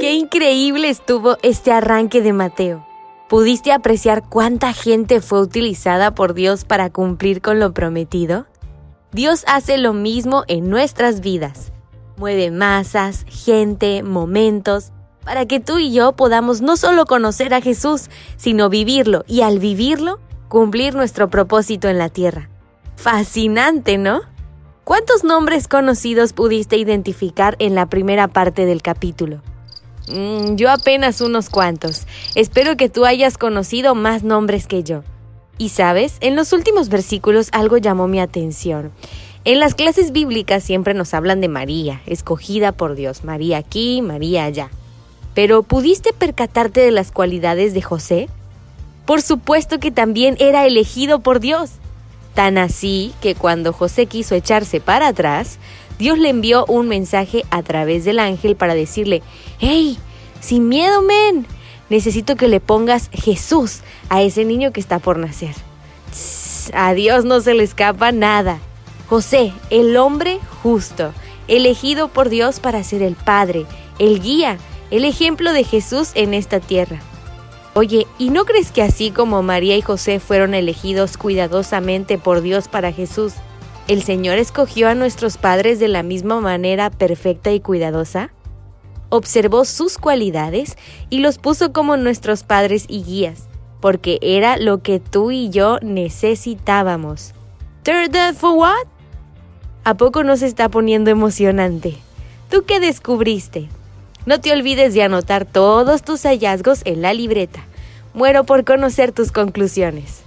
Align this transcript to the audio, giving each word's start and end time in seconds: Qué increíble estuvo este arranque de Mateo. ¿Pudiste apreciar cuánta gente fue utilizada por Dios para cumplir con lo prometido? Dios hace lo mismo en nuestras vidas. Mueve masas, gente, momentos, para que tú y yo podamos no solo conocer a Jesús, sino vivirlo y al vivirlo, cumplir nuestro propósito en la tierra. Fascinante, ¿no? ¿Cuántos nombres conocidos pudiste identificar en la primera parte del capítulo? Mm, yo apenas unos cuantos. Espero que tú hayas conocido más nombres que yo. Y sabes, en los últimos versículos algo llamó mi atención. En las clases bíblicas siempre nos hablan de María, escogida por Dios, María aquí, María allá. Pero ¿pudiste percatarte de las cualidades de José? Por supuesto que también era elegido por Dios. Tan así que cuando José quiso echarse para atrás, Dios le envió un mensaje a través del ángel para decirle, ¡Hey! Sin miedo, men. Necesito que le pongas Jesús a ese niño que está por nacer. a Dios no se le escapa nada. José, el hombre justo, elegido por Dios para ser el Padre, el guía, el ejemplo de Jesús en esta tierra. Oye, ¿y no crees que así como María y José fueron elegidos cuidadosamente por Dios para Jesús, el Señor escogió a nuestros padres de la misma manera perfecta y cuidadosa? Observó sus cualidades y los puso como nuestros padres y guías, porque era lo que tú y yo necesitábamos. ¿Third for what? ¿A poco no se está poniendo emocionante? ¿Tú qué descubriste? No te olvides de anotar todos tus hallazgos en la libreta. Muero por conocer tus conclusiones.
Qué 0.00 0.14
increíble 0.14 0.88
estuvo 0.88 1.36
este 1.42 1.72
arranque 1.72 2.22
de 2.22 2.32
Mateo. 2.32 2.86
¿Pudiste 3.28 3.70
apreciar 3.70 4.26
cuánta 4.26 4.72
gente 4.72 5.20
fue 5.20 5.42
utilizada 5.42 6.14
por 6.14 6.32
Dios 6.32 6.64
para 6.64 6.88
cumplir 6.88 7.42
con 7.42 7.60
lo 7.60 7.74
prometido? 7.74 8.46
Dios 9.12 9.44
hace 9.46 9.76
lo 9.76 9.92
mismo 9.92 10.44
en 10.48 10.70
nuestras 10.70 11.20
vidas. 11.20 11.70
Mueve 12.16 12.50
masas, 12.50 13.26
gente, 13.28 14.02
momentos, 14.02 14.90
para 15.22 15.44
que 15.44 15.60
tú 15.60 15.78
y 15.78 15.92
yo 15.92 16.12
podamos 16.12 16.62
no 16.62 16.78
solo 16.78 17.04
conocer 17.04 17.52
a 17.52 17.60
Jesús, 17.60 18.08
sino 18.38 18.70
vivirlo 18.70 19.24
y 19.28 19.42
al 19.42 19.58
vivirlo, 19.58 20.18
cumplir 20.48 20.94
nuestro 20.94 21.28
propósito 21.28 21.88
en 21.88 21.98
la 21.98 22.08
tierra. 22.08 22.48
Fascinante, 22.96 23.98
¿no? 23.98 24.22
¿Cuántos 24.84 25.24
nombres 25.24 25.68
conocidos 25.68 26.32
pudiste 26.32 26.78
identificar 26.78 27.54
en 27.58 27.74
la 27.74 27.84
primera 27.84 28.28
parte 28.28 28.64
del 28.64 28.80
capítulo? 28.80 29.42
Mm, 30.12 30.56
yo 30.56 30.70
apenas 30.70 31.20
unos 31.20 31.48
cuantos. 31.48 32.06
Espero 32.34 32.76
que 32.76 32.88
tú 32.88 33.04
hayas 33.04 33.38
conocido 33.38 33.94
más 33.94 34.22
nombres 34.22 34.66
que 34.66 34.82
yo. 34.82 35.02
Y 35.58 35.68
sabes, 35.68 36.16
en 36.20 36.36
los 36.36 36.52
últimos 36.52 36.88
versículos 36.88 37.48
algo 37.52 37.76
llamó 37.76 38.08
mi 38.08 38.20
atención. 38.20 38.92
En 39.44 39.60
las 39.60 39.74
clases 39.74 40.12
bíblicas 40.12 40.62
siempre 40.62 40.94
nos 40.94 41.14
hablan 41.14 41.40
de 41.40 41.48
María, 41.48 42.02
escogida 42.06 42.72
por 42.72 42.94
Dios, 42.94 43.24
María 43.24 43.58
aquí, 43.58 44.02
María 44.02 44.44
allá. 44.44 44.70
Pero 45.34 45.62
¿pudiste 45.62 46.12
percatarte 46.12 46.80
de 46.80 46.90
las 46.90 47.12
cualidades 47.12 47.72
de 47.72 47.82
José? 47.82 48.28
Por 49.06 49.22
supuesto 49.22 49.78
que 49.78 49.90
también 49.90 50.36
era 50.40 50.66
elegido 50.66 51.20
por 51.20 51.40
Dios. 51.40 51.70
Tan 52.34 52.58
así 52.58 53.12
que 53.20 53.34
cuando 53.34 53.72
José 53.72 54.06
quiso 54.06 54.34
echarse 54.34 54.80
para 54.80 55.08
atrás, 55.08 55.58
Dios 55.98 56.18
le 56.18 56.30
envió 56.30 56.64
un 56.66 56.88
mensaje 56.88 57.44
a 57.50 57.62
través 57.62 58.04
del 58.04 58.18
ángel 58.18 58.56
para 58.56 58.74
decirle, 58.74 59.22
¡Hey! 59.58 59.98
Sin 60.40 60.68
miedo, 60.68 61.02
men. 61.02 61.46
Necesito 61.88 62.36
que 62.36 62.48
le 62.48 62.60
pongas 62.60 63.10
Jesús 63.12 63.80
a 64.08 64.22
ese 64.22 64.44
niño 64.44 64.72
que 64.72 64.80
está 64.80 64.98
por 64.98 65.18
nacer. 65.18 65.54
a 66.72 66.94
Dios 66.94 67.24
no 67.24 67.40
se 67.40 67.54
le 67.54 67.64
escapa 67.64 68.12
nada. 68.12 68.58
José, 69.08 69.52
el 69.70 69.96
hombre 69.96 70.38
justo, 70.62 71.12
elegido 71.48 72.08
por 72.08 72.28
Dios 72.28 72.60
para 72.60 72.84
ser 72.84 73.02
el 73.02 73.16
Padre, 73.16 73.66
el 73.98 74.20
guía, 74.20 74.56
el 74.90 75.04
ejemplo 75.04 75.52
de 75.52 75.64
Jesús 75.64 76.10
en 76.14 76.32
esta 76.32 76.60
tierra. 76.60 77.00
Oye, 77.74 78.06
¿y 78.18 78.30
no 78.30 78.44
crees 78.44 78.72
que 78.72 78.82
así 78.82 79.10
como 79.10 79.42
María 79.42 79.76
y 79.76 79.82
José 79.82 80.20
fueron 80.20 80.54
elegidos 80.54 81.16
cuidadosamente 81.16 82.18
por 82.18 82.40
Dios 82.40 82.68
para 82.68 82.92
Jesús, 82.92 83.32
el 83.88 84.02
Señor 84.02 84.38
escogió 84.38 84.88
a 84.88 84.94
nuestros 84.94 85.36
padres 85.36 85.80
de 85.80 85.88
la 85.88 86.02
misma 86.02 86.40
manera 86.40 86.90
perfecta 86.90 87.52
y 87.52 87.60
cuidadosa? 87.60 88.30
Observó 89.10 89.64
sus 89.64 89.98
cualidades 89.98 90.78
y 91.10 91.18
los 91.18 91.38
puso 91.38 91.72
como 91.72 91.96
nuestros 91.96 92.42
padres 92.42 92.86
y 92.88 93.02
guías, 93.02 93.48
porque 93.80 94.18
era 94.22 94.56
lo 94.56 94.82
que 94.82 95.00
tú 95.00 95.30
y 95.30 95.50
yo 95.50 95.78
necesitábamos. 95.82 97.34
¿Third 97.82 98.34
for 98.36 98.56
what? 98.56 98.86
¿A 99.84 99.94
poco 99.94 100.22
no 100.22 100.36
se 100.36 100.46
está 100.46 100.68
poniendo 100.68 101.10
emocionante? 101.10 101.96
¿Tú 102.50 102.64
qué 102.64 102.80
descubriste? 102.80 103.68
No 104.26 104.40
te 104.40 104.52
olvides 104.52 104.94
de 104.94 105.02
anotar 105.02 105.44
todos 105.44 106.02
tus 106.02 106.22
hallazgos 106.22 106.82
en 106.84 107.02
la 107.02 107.12
libreta. 107.12 107.64
Muero 108.12 108.44
por 108.44 108.64
conocer 108.64 109.12
tus 109.12 109.32
conclusiones. 109.32 110.22